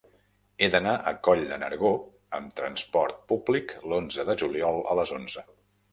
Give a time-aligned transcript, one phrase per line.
[0.63, 1.91] He d'anar a Coll de Nargó
[2.37, 5.45] amb trasport públic l'onze de juliol a les onze.